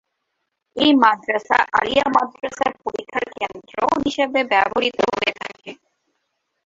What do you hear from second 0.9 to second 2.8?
মাদ্রাসা আলিয়া মাদ্রাসার